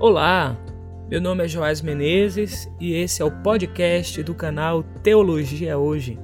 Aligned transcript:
Olá, 0.00 0.56
meu 1.10 1.20
nome 1.20 1.44
é 1.44 1.48
Joás 1.48 1.82
Menezes 1.82 2.70
e 2.78 2.94
esse 2.94 3.20
é 3.20 3.24
o 3.24 3.32
podcast 3.42 4.22
do 4.22 4.32
canal 4.32 4.84
Teologia 5.02 5.76
Hoje. 5.76 6.16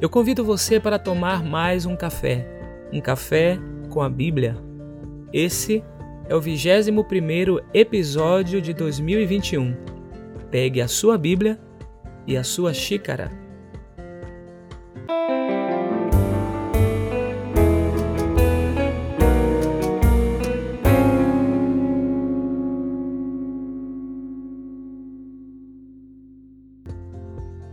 Eu 0.00 0.08
convido 0.08 0.42
você 0.42 0.80
para 0.80 0.98
tomar 0.98 1.44
mais 1.44 1.84
um 1.84 1.94
café, 1.94 2.48
um 2.90 3.02
café 3.02 3.58
com 3.90 4.00
a 4.00 4.08
Bíblia. 4.08 4.56
Esse 5.30 5.84
é 6.26 6.34
o 6.34 6.40
21 6.40 7.58
episódio 7.74 8.62
de 8.62 8.72
2021. 8.72 9.76
Pegue 10.50 10.80
a 10.80 10.88
sua 10.88 11.18
Bíblia 11.18 11.60
e 12.26 12.34
a 12.34 12.42
sua 12.42 12.72
xícara. 12.72 13.30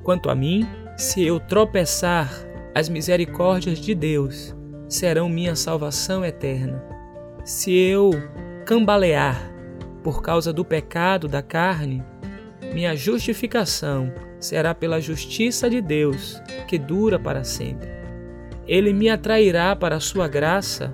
Quanto 0.05 0.29
a 0.29 0.35
mim, 0.35 0.67
se 0.95 1.25
eu 1.25 1.39
tropeçar, 1.39 2.31
as 2.75 2.87
misericórdias 2.87 3.79
de 3.79 3.95
Deus 3.95 4.55
serão 4.87 5.27
minha 5.27 5.55
salvação 5.55 6.23
eterna. 6.23 6.79
Se 7.43 7.75
eu 7.75 8.11
cambalear 8.67 9.51
por 10.03 10.21
causa 10.21 10.53
do 10.53 10.63
pecado 10.63 11.27
da 11.27 11.41
carne, 11.41 12.03
minha 12.71 12.95
justificação 12.95 14.13
será 14.39 14.75
pela 14.75 15.01
justiça 15.01 15.67
de 15.67 15.81
Deus, 15.81 16.39
que 16.67 16.77
dura 16.77 17.17
para 17.17 17.43
sempre. 17.43 17.89
Ele 18.67 18.93
me 18.93 19.09
atrairá 19.09 19.75
para 19.75 19.95
a 19.95 19.99
sua 19.99 20.27
graça 20.27 20.93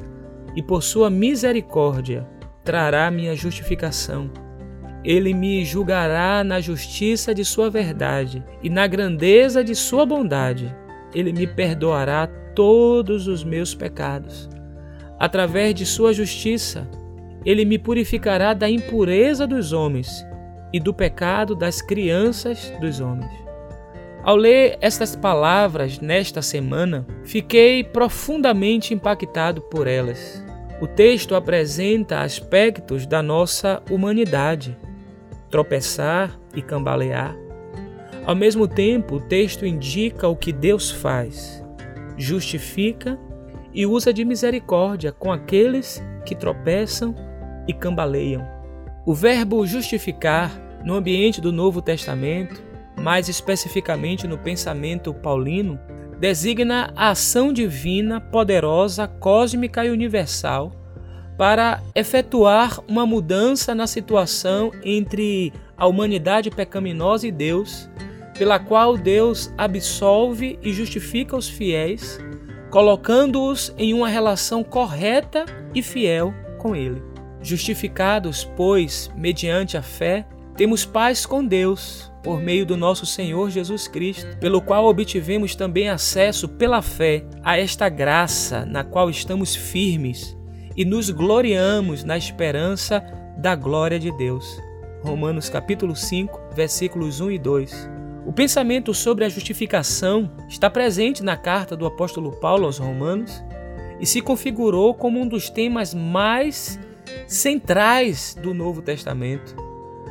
e 0.56 0.64
por 0.64 0.82
sua 0.82 1.10
misericórdia 1.10 2.26
trará 2.64 3.12
minha 3.12 3.36
justificação. 3.36 4.32
Ele 5.04 5.34
me 5.34 5.66
julgará 5.66 6.44
na 6.44 6.60
justiça 6.60 7.34
de 7.34 7.44
sua 7.44 7.70
verdade 7.70 8.44
e 8.62 8.70
na 8.70 8.86
grandeza 8.86 9.64
de 9.64 9.76
sua 9.76 10.06
bondade. 10.06 10.74
Ele 11.14 11.34
me 11.34 11.48
perdoará 11.48 12.28
todos 12.56 13.28
os 13.28 13.44
meus 13.44 13.74
pecados. 13.74 14.48
Através 15.20 15.74
de 15.74 15.86
sua 15.86 16.14
justiça, 16.14 16.88
ele 17.44 17.66
me 17.66 17.80
purificará 17.80 18.54
da 18.54 18.70
impureza 18.70 19.48
dos 19.48 19.74
homens 19.74 20.26
e 20.72 20.80
do 20.80 20.94
pecado 20.94 21.56
das 21.56 21.82
crianças 21.82 22.72
dos 22.80 23.00
homens. 23.00 23.32
Ao 24.24 24.36
ler 24.36 24.78
estas 24.82 25.16
palavras 25.16 26.00
nesta 26.00 26.44
semana, 26.44 27.08
fiquei 27.24 27.84
profundamente 27.84 28.94
impactado 28.94 29.62
por 29.62 29.88
elas. 29.88 30.46
O 30.80 30.86
texto 30.86 31.34
apresenta 31.34 32.22
aspectos 32.22 33.08
da 33.08 33.24
nossa 33.24 33.82
humanidade 33.90 34.78
tropeçar 35.52 36.40
e 36.56 36.62
cambalear. 36.62 37.36
Ao 38.26 38.36
mesmo 38.36 38.68
tempo, 38.68 39.16
o 39.16 39.22
texto 39.22 39.66
indica 39.66 40.28
o 40.28 40.36
que 40.36 40.54
Deus 40.54 40.90
faz, 40.90 41.64
justifica 42.18 43.20
e 43.74 43.86
usa 43.86 44.14
de 44.14 44.24
misericórdia 44.24 45.12
com 45.12 45.32
aqueles 45.32 46.02
que 46.26 46.36
tropeçam 46.36 47.14
e 47.68 47.74
cambaleiam. 47.74 48.48
O 49.06 49.14
verbo 49.14 49.66
justificar, 49.66 50.52
no 50.84 50.96
ambiente 50.96 51.42
do 51.42 51.52
Novo 51.52 51.82
Testamento, 51.82 52.62
mais 52.98 53.28
especificamente 53.28 54.28
no 54.28 54.38
pensamento 54.38 55.14
paulino, 55.14 55.80
designa 56.20 56.94
a 56.96 57.10
ação 57.10 57.52
divina, 57.52 58.22
poderosa, 58.22 59.08
cósmica 59.08 59.84
e 59.84 59.90
universal 59.90 60.72
para 61.42 61.82
efetuar 61.96 62.80
uma 62.88 63.04
mudança 63.04 63.74
na 63.74 63.88
situação 63.88 64.72
entre 64.84 65.52
a 65.76 65.88
humanidade 65.88 66.52
pecaminosa 66.52 67.26
e 67.26 67.32
Deus, 67.32 67.90
pela 68.38 68.60
qual 68.60 68.96
Deus 68.96 69.52
absolve 69.58 70.60
e 70.62 70.72
justifica 70.72 71.36
os 71.36 71.50
fiéis, 71.50 72.20
colocando-os 72.70 73.74
em 73.76 73.92
uma 73.92 74.08
relação 74.08 74.64
correta 74.64 75.46
e 75.74 75.82
fiel 75.82 76.32
com 76.60 76.76
Ele. 76.76 77.02
Justificados, 77.42 78.44
pois, 78.56 79.10
mediante 79.18 79.76
a 79.76 79.82
fé, 79.82 80.28
temos 80.56 80.86
paz 80.86 81.26
com 81.26 81.44
Deus 81.44 82.14
por 82.22 82.40
meio 82.40 82.68
do 82.68 82.78
nosso 82.78 83.08
Senhor 83.08 83.50
Jesus 83.50 83.88
Cristo, 83.88 84.38
pelo 84.38 84.62
qual 84.62 84.86
obtivemos 84.86 85.56
também 85.56 85.90
acesso 85.90 86.48
pela 86.48 86.84
fé 86.84 87.26
a 87.42 87.58
esta 87.58 87.90
graça 87.90 88.64
na 88.64 88.84
qual 88.84 89.10
estamos 89.10 89.56
firmes 89.56 90.40
e 90.76 90.86
nos 90.86 91.10
gloriamos 91.10 92.04
na 92.04 92.18
esperança 92.18 93.04
da 93.38 93.56
glória 93.56 94.00
de 94.00 94.16
Deus. 94.18 94.62
Romanos 95.02 95.50
capítulo 95.50 95.96
5, 95.96 96.54
versículos 96.56 97.20
1 97.20 97.32
e 97.32 97.40
2. 97.40 97.90
O 98.26 98.32
pensamento 98.32 98.94
sobre 98.94 99.26
a 99.26 99.30
justificação 99.30 100.32
está 100.48 100.70
presente 100.70 101.24
na 101.24 101.36
carta 101.36 101.76
do 101.76 101.86
apóstolo 101.86 102.32
Paulo 102.34 102.66
aos 102.66 102.78
Romanos 102.78 103.44
e 104.00 104.06
se 104.06 104.22
configurou 104.22 104.94
como 104.94 105.20
um 105.20 105.28
dos 105.28 105.50
temas 105.50 105.94
mais 105.94 106.80
centrais 107.28 108.36
do 108.42 108.54
Novo 108.54 108.82
Testamento. 108.82 109.56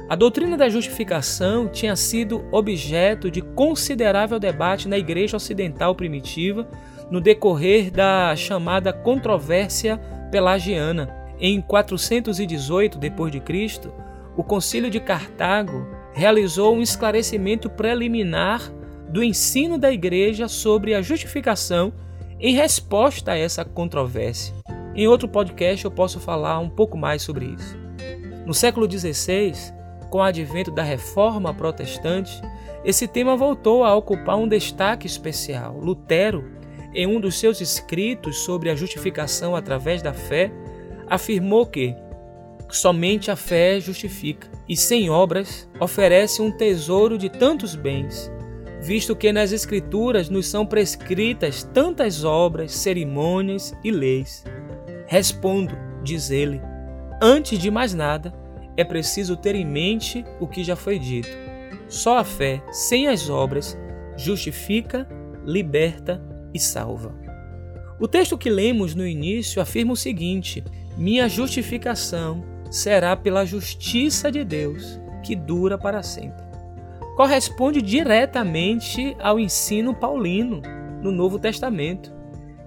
A 0.08 0.16
doutrina 0.16 0.56
da 0.56 0.68
justificação 0.68 1.68
tinha 1.68 1.94
sido 1.94 2.44
objeto 2.50 3.30
de 3.30 3.40
considerável 3.40 4.40
debate 4.40 4.88
na 4.88 4.98
igreja 4.98 5.36
ocidental 5.36 5.94
primitiva 5.94 6.68
no 7.12 7.20
decorrer 7.20 7.92
da 7.92 8.34
chamada 8.34 8.92
controvérsia 8.92 10.00
pelagiana. 10.30 11.14
Em 11.38 11.60
418 11.60 12.98
d.C., 12.98 13.90
o 14.36 14.44
Concílio 14.44 14.90
de 14.90 15.00
Cartago 15.00 15.86
realizou 16.12 16.74
um 16.74 16.82
esclarecimento 16.82 17.68
preliminar 17.68 18.72
do 19.08 19.22
ensino 19.22 19.76
da 19.76 19.90
Igreja 19.90 20.48
sobre 20.48 20.94
a 20.94 21.02
justificação 21.02 21.92
em 22.38 22.54
resposta 22.54 23.32
a 23.32 23.38
essa 23.38 23.64
controvérsia. 23.64 24.54
Em 24.94 25.06
outro 25.06 25.28
podcast 25.28 25.84
eu 25.84 25.90
posso 25.90 26.20
falar 26.20 26.58
um 26.58 26.68
pouco 26.68 26.96
mais 26.96 27.22
sobre 27.22 27.46
isso. 27.46 27.76
No 28.46 28.54
século 28.54 28.90
XVI, 28.90 29.52
com 30.10 30.18
o 30.18 30.22
advento 30.22 30.70
da 30.70 30.82
Reforma 30.82 31.52
Protestante, 31.54 32.40
esse 32.84 33.06
tema 33.06 33.36
voltou 33.36 33.84
a 33.84 33.94
ocupar 33.94 34.36
um 34.36 34.48
destaque 34.48 35.06
especial. 35.06 35.78
Lutero 35.78 36.44
em 36.94 37.06
um 37.06 37.20
dos 37.20 37.38
seus 37.38 37.60
escritos 37.60 38.38
sobre 38.38 38.70
a 38.70 38.74
justificação 38.74 39.54
através 39.54 40.02
da 40.02 40.12
fé, 40.12 40.52
afirmou 41.06 41.66
que 41.66 41.94
somente 42.68 43.30
a 43.30 43.36
fé 43.36 43.80
justifica 43.80 44.48
e 44.68 44.76
sem 44.76 45.10
obras 45.10 45.68
oferece 45.80 46.40
um 46.40 46.50
tesouro 46.50 47.18
de 47.18 47.28
tantos 47.28 47.74
bens, 47.74 48.30
visto 48.80 49.16
que 49.16 49.32
nas 49.32 49.52
Escrituras 49.52 50.28
nos 50.28 50.46
são 50.46 50.64
prescritas 50.64 51.62
tantas 51.62 52.24
obras, 52.24 52.72
cerimônias 52.72 53.74
e 53.84 53.90
leis. 53.90 54.44
Respondo, 55.06 55.76
diz 56.02 56.30
ele, 56.30 56.60
antes 57.20 57.58
de 57.58 57.70
mais 57.70 57.92
nada, 57.92 58.32
é 58.76 58.84
preciso 58.84 59.36
ter 59.36 59.54
em 59.54 59.66
mente 59.66 60.24
o 60.38 60.46
que 60.46 60.62
já 60.62 60.76
foi 60.76 60.98
dito. 60.98 61.28
Só 61.88 62.18
a 62.18 62.24
fé, 62.24 62.62
sem 62.70 63.08
as 63.08 63.28
obras, 63.28 63.76
justifica, 64.16 65.08
liberta 65.44 66.29
e 66.52 66.58
salva. 66.58 67.14
O 67.98 68.08
texto 68.08 68.38
que 68.38 68.48
lemos 68.48 68.94
no 68.94 69.06
início 69.06 69.60
afirma 69.60 69.92
o 69.92 69.96
seguinte: 69.96 70.64
Minha 70.96 71.28
justificação 71.28 72.42
será 72.70 73.14
pela 73.16 73.44
justiça 73.44 74.30
de 74.30 74.44
Deus, 74.44 75.00
que 75.22 75.36
dura 75.36 75.76
para 75.76 76.02
sempre. 76.02 76.42
Corresponde 77.16 77.82
diretamente 77.82 79.14
ao 79.20 79.38
ensino 79.38 79.94
paulino 79.94 80.62
no 81.02 81.12
Novo 81.12 81.38
Testamento, 81.38 82.12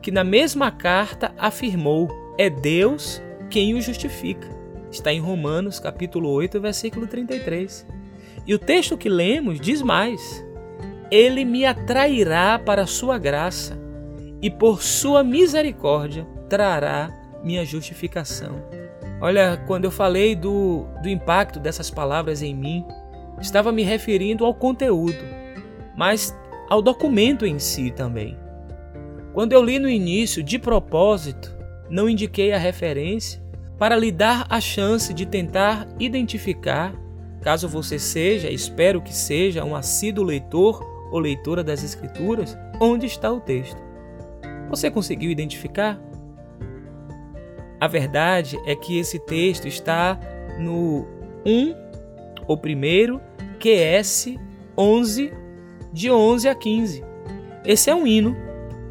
que 0.01 0.11
na 0.11 0.23
mesma 0.23 0.69
carta 0.69 1.33
afirmou: 1.38 2.07
É 2.38 2.50
Deus 2.50 3.21
quem 3.50 3.73
o 3.73 3.81
justifica. 3.81 4.47
Está 4.91 5.11
em 5.11 5.19
Romanos, 5.19 5.79
capítulo 5.79 6.29
8, 6.29 6.61
versículo 6.61 7.07
33. 7.07 7.88
E 8.45 8.53
o 8.53 8.59
texto 8.59 8.97
que 8.97 9.09
lemos 9.09 9.59
diz 9.59 9.81
mais: 9.81 10.43
ele 11.13 11.45
me 11.45 11.63
atrairá 11.63 12.57
para 12.57 12.88
sua 12.88 13.19
graça 13.19 13.77
e 14.42 14.50
por 14.50 14.81
sua 14.81 15.24
misericórdia 15.24 16.25
trará 16.50 17.13
minha 17.44 17.63
justificação. 17.63 18.56
Olha, 19.21 19.62
quando 19.68 19.86
eu 19.86 19.92
falei 19.92 20.36
do, 20.36 20.88
do 21.04 21.07
impacto 21.07 21.60
dessas 21.60 21.92
palavras 21.92 22.42
em 22.42 22.56
mim, 22.56 22.83
estava 23.39 23.71
me 23.71 23.83
referindo 23.83 24.44
ao 24.44 24.56
conteúdo, 24.56 25.24
mas 25.95 26.36
ao 26.68 26.81
documento 26.81 27.45
em 27.45 27.60
si 27.60 27.92
também. 27.92 28.36
Quando 29.33 29.54
eu 29.54 29.62
li 29.62 29.77
no 29.77 29.88
início, 29.88 30.42
de 30.42 30.57
propósito, 30.57 31.56
não 31.92 32.10
indiquei 32.10 32.51
a 32.54 32.57
referência 32.57 33.39
para 33.77 33.95
lhe 33.95 34.12
dar 34.12 34.48
a 34.50 34.60
chance 34.60 35.13
de 35.13 35.27
tentar 35.27 35.88
identificar, 36.00 36.92
caso 37.39 37.69
você 37.69 38.00
seja, 38.00 38.50
espero 38.50 39.00
que 39.00 39.13
seja, 39.13 39.63
um 39.63 39.75
assíduo 39.75 40.24
leitor 40.24 40.93
ou 41.13 41.19
leitura 41.19 41.63
das 41.63 41.83
Escrituras, 41.83 42.57
onde 42.81 43.06
está 43.06 43.31
o 43.31 43.39
texto. 43.39 43.80
Você 44.71 44.89
conseguiu 44.89 45.30
identificar? 45.30 46.01
A 47.80 47.88
verdade 47.88 48.57
é 48.65 48.75
que 48.75 48.98
esse 48.98 49.19
texto 49.19 49.68
está 49.68 50.19
no 50.57 51.06
1, 51.45 51.75
o 52.48 52.57
primeiro, 52.57 53.21
QS 53.60 54.36
11, 54.75 55.31
de 55.92 56.10
11 56.10 56.50
a 56.50 56.56
15. 56.56 57.06
Esse 57.63 57.92
é 57.92 57.95
um 57.95 58.07
hino 58.07 58.36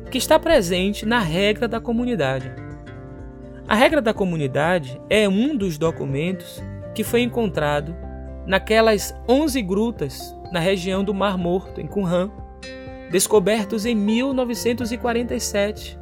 que 0.09 0.17
está 0.17 0.39
presente 0.39 1.05
na 1.05 1.19
regra 1.19 1.67
da 1.67 1.81
comunidade. 1.81 2.53
A 3.67 3.75
regra 3.75 4.01
da 4.01 4.15
comunidade 4.15 5.01
é 5.11 5.29
um 5.29 5.57
dos 5.57 5.77
documentos 5.77 6.63
que 6.95 7.03
foi 7.03 7.23
encontrado 7.23 7.97
naquelas 8.47 9.15
11 9.29 9.61
grutas 9.63 10.37
na 10.53 10.61
região 10.61 11.03
do 11.03 11.15
Mar 11.15 11.39
Morto, 11.39 11.81
em 11.81 11.87
Qumran, 11.87 12.31
descobertos 13.11 13.87
em 13.87 13.95
1947, 13.95 15.99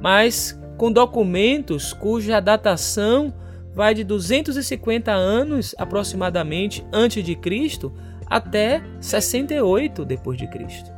mas 0.00 0.58
com 0.76 0.92
documentos 0.92 1.92
cuja 1.92 2.40
datação 2.40 3.34
vai 3.74 3.94
de 3.94 4.04
250 4.04 5.12
anos 5.12 5.74
aproximadamente 5.78 6.86
antes 6.92 7.24
de 7.24 7.34
Cristo 7.34 7.92
até 8.26 8.82
68 9.00 10.04
depois 10.04 10.38
de 10.38 10.46
Cristo. 10.48 10.92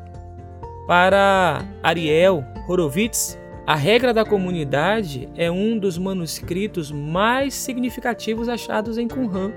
Para 0.86 1.64
Ariel 1.82 2.44
Horowitz, 2.68 3.38
a 3.66 3.76
regra 3.76 4.12
da 4.12 4.24
comunidade 4.24 5.28
é 5.36 5.50
um 5.50 5.78
dos 5.78 5.96
manuscritos 5.96 6.90
mais 6.90 7.54
significativos 7.54 8.48
achados 8.48 8.98
em 8.98 9.06
Qumran, 9.06 9.52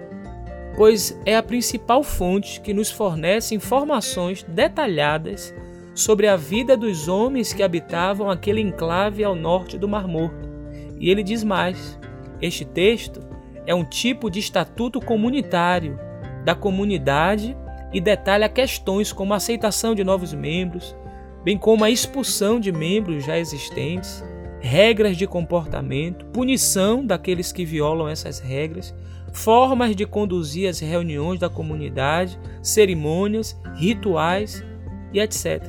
pois 0.75 1.19
é 1.25 1.35
a 1.35 1.43
principal 1.43 2.03
fonte 2.03 2.61
que 2.61 2.73
nos 2.73 2.91
fornece 2.91 3.55
informações 3.55 4.43
detalhadas 4.43 5.53
sobre 5.93 6.27
a 6.27 6.35
vida 6.35 6.75
dos 6.75 7.07
homens 7.07 7.53
que 7.53 7.61
habitavam 7.61 8.29
aquele 8.29 8.61
enclave 8.61 9.23
ao 9.23 9.35
norte 9.35 9.77
do 9.77 9.87
Mar 9.87 10.07
Morto. 10.07 10.49
E 10.99 11.09
ele 11.09 11.23
diz 11.23 11.43
mais: 11.43 11.99
este 12.41 12.65
texto 12.65 13.21
é 13.65 13.73
um 13.73 13.85
tipo 13.85 14.29
de 14.29 14.39
estatuto 14.39 14.99
comunitário 14.99 15.99
da 16.43 16.55
comunidade 16.55 17.55
e 17.93 18.01
detalha 18.01 18.49
questões 18.49 19.13
como 19.13 19.33
a 19.33 19.37
aceitação 19.37 19.93
de 19.93 20.03
novos 20.03 20.33
membros, 20.33 20.95
bem 21.43 21.57
como 21.57 21.83
a 21.83 21.89
expulsão 21.89 22.59
de 22.59 22.71
membros 22.71 23.23
já 23.23 23.37
existentes, 23.37 24.23
regras 24.59 25.15
de 25.15 25.27
comportamento, 25.27 26.25
punição 26.27 27.05
daqueles 27.05 27.51
que 27.51 27.63
violam 27.63 28.09
essas 28.09 28.39
regras, 28.39 28.93
formas 29.33 29.95
de 29.95 30.06
conduzir 30.06 30.69
as 30.69 30.80
reuniões 30.80 31.39
da 31.39 31.50
comunidade, 31.50 32.39
cerimônias, 32.62 33.59
rituais 33.75 34.63
e 35.12 35.19
etc. 35.19 35.62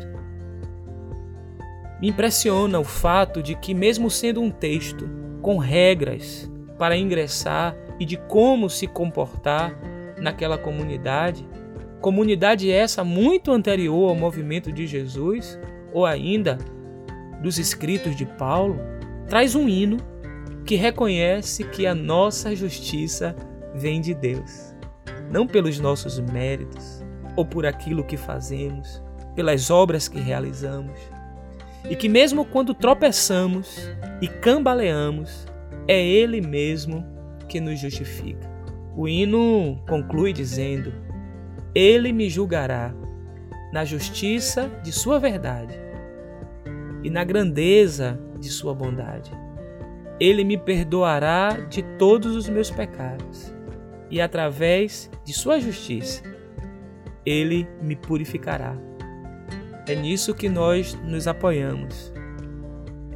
Me 2.00 2.08
impressiona 2.08 2.78
o 2.78 2.84
fato 2.84 3.42
de 3.42 3.54
que, 3.54 3.74
mesmo 3.74 4.10
sendo 4.10 4.40
um 4.40 4.50
texto 4.50 5.08
com 5.42 5.58
regras 5.58 6.50
para 6.78 6.96
ingressar 6.96 7.76
e 7.98 8.04
de 8.04 8.16
como 8.16 8.70
se 8.70 8.86
comportar 8.86 9.76
naquela 10.20 10.58
comunidade, 10.58 11.46
Comunidade 12.04 12.70
essa 12.70 13.02
muito 13.02 13.50
anterior 13.50 14.10
ao 14.10 14.14
movimento 14.14 14.70
de 14.70 14.86
Jesus, 14.86 15.58
ou 15.90 16.04
ainda 16.04 16.58
dos 17.40 17.58
escritos 17.58 18.14
de 18.14 18.26
Paulo, 18.26 18.78
traz 19.26 19.54
um 19.54 19.66
hino 19.66 19.96
que 20.66 20.76
reconhece 20.76 21.64
que 21.64 21.86
a 21.86 21.94
nossa 21.94 22.54
justiça 22.54 23.34
vem 23.74 24.00
de 24.00 24.14
Deus, 24.14 24.74
não 25.30 25.46
pelos 25.46 25.78
nossos 25.78 26.18
méritos 26.20 27.04
ou 27.36 27.44
por 27.44 27.66
aquilo 27.66 28.04
que 28.04 28.16
fazemos, 28.16 29.02
pelas 29.34 29.70
obras 29.70 30.08
que 30.08 30.20
realizamos, 30.20 30.98
e 31.88 31.96
que 31.96 32.08
mesmo 32.08 32.44
quando 32.44 32.72
tropeçamos 32.72 33.90
e 34.22 34.28
cambaleamos, 34.28 35.46
é 35.86 36.00
Ele 36.02 36.40
mesmo 36.40 37.04
que 37.48 37.60
nos 37.60 37.78
justifica. 37.78 38.48
O 38.96 39.08
hino 39.08 39.82
conclui 39.86 40.32
dizendo: 40.32 40.92
ele 41.74 42.12
me 42.12 42.30
julgará 42.30 42.94
na 43.72 43.84
justiça 43.84 44.70
de 44.82 44.92
sua 44.92 45.18
verdade 45.18 45.74
e 47.02 47.10
na 47.10 47.24
grandeza 47.24 48.18
de 48.38 48.48
sua 48.48 48.72
bondade. 48.74 49.32
Ele 50.20 50.44
me 50.44 50.56
perdoará 50.56 51.50
de 51.68 51.82
todos 51.98 52.36
os 52.36 52.48
meus 52.48 52.70
pecados 52.70 53.53
e 54.14 54.20
através 54.20 55.10
de 55.24 55.32
sua 55.32 55.58
justiça 55.58 56.22
ele 57.26 57.66
me 57.82 57.96
purificará. 57.96 58.76
É 59.88 59.96
nisso 59.96 60.32
que 60.32 60.48
nós 60.48 60.94
nos 61.02 61.26
apoiamos. 61.26 62.12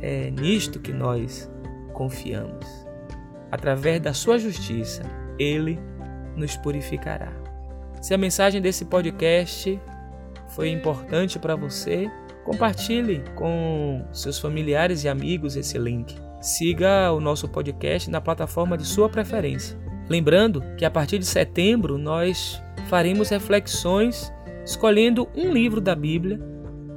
É 0.03 0.29
nisto 0.33 0.81
que 0.81 0.93
nós 0.93 1.49
confiamos. 1.93 2.67
Através 3.49 4.01
da 4.01 4.13
sua 4.13 4.39
justiça, 4.39 5.03
ele 5.39 5.79
nos 6.35 6.57
purificará. 6.57 7.33
Se 8.03 8.13
a 8.13 8.19
mensagem 8.19 8.61
desse 8.61 8.85
podcast 8.85 9.81
foi 10.49 10.69
importante 10.71 11.39
para 11.39 11.55
você, 11.55 12.11
compartilhe 12.45 13.23
com 13.37 14.05
seus 14.13 14.41
familiares 14.41 15.05
e 15.05 15.09
amigos 15.09 15.55
esse 15.55 15.79
link. 15.79 16.17
Siga 16.41 17.13
o 17.13 17.21
nosso 17.21 17.49
podcast 17.49 18.11
na 18.11 18.21
plataforma 18.21 18.77
de 18.77 18.85
sua 18.85 19.09
preferência. 19.09 19.79
Lembrando 20.09 20.63
que 20.77 20.85
a 20.85 20.91
partir 20.91 21.19
de 21.19 21.27
setembro 21.27 21.99
nós 21.99 22.63
faremos 22.89 23.29
reflexões 23.29 24.33
escolhendo 24.65 25.29
um 25.37 25.53
livro 25.53 25.81
da 25.81 25.95
Bíblia 25.95 26.41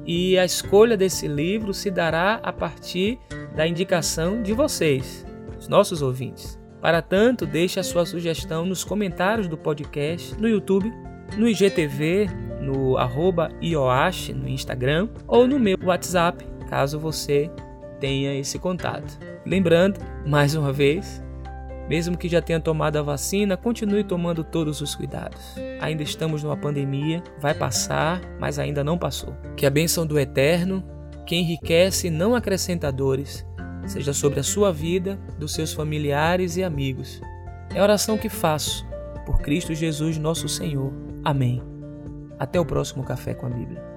e 0.06 0.38
a 0.38 0.46
escolha 0.46 0.98
desse 0.98 1.28
livro 1.28 1.74
se 1.74 1.92
dará 1.92 2.40
a 2.42 2.52
partir 2.52 3.20
da 3.56 3.68
indicação 3.68 4.42
de 4.42 4.54
vocês, 4.54 5.26
os 5.60 5.68
nossos 5.68 6.02
ouvintes. 6.02 6.60
Para 6.82 7.02
tanto, 7.02 7.46
deixe 7.46 7.80
a 7.80 7.84
sua 7.84 8.06
sugestão 8.06 8.66
nos 8.66 8.84
comentários 8.84 9.48
do 9.48 9.58
podcast, 9.58 10.36
no 10.40 10.50
YouTube, 10.50 10.92
no 11.38 11.48
IGTV, 11.48 12.28
no 12.62 12.98
arroba 12.98 13.50
IOASH, 13.62 14.30
no 14.30 14.48
Instagram, 14.48 15.10
ou 15.28 15.48
no 15.48 15.60
meu 15.60 15.78
WhatsApp, 15.84 16.44
caso 16.70 17.00
você 17.00 17.52
tenha 18.00 18.34
esse 18.34 18.58
contato. 18.58 19.20
Lembrando, 19.46 20.00
mais 20.26 20.56
uma 20.56 20.74
vez, 20.74 21.22
mesmo 21.92 22.18
que 22.18 22.30
já 22.30 22.42
tenha 22.42 22.58
tomado 22.58 22.96
a 22.96 23.02
vacina, 23.02 23.58
continue 23.58 24.02
tomando 24.02 24.46
todos 24.46 24.80
os 24.80 24.96
cuidados. 24.96 25.58
Ainda 25.82 26.02
estamos 26.02 26.42
numa 26.42 26.56
pandemia, 26.56 27.22
vai 27.38 27.54
passar, 27.54 28.22
mas 28.40 28.58
ainda 28.58 28.82
não 28.82 28.98
passou. 28.98 29.36
Que 29.58 29.66
a 29.66 29.70
bênção 29.70 30.08
do 30.08 30.18
Eterno, 30.18 30.82
que 31.28 31.36
enriquece 31.36 32.08
e 32.08 32.10
não 32.10 32.34
acrescenta 32.34 32.90
dores, 32.94 33.46
seja 33.86 34.14
sobre 34.14 34.40
a 34.40 34.44
sua 34.44 34.72
vida, 34.72 35.20
dos 35.38 35.54
seus 35.54 35.74
familiares 35.74 36.56
e 36.56 36.64
amigos. 36.64 37.20
É 37.76 37.80
a 37.80 37.84
oração 37.84 38.18
que 38.18 38.30
faço 38.30 38.88
por 39.26 39.42
Cristo 39.42 39.76
Jesus, 39.76 40.18
nosso 40.18 40.48
Senhor. 40.48 40.94
Amém. 41.26 41.62
Até 42.40 42.58
o 42.58 42.66
próximo 42.66 43.04
Café 43.04 43.34
com 43.34 43.48
a 43.48 43.50
Bíblia. 43.50 43.91